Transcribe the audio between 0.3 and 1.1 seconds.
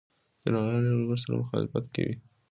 جنرالان له یو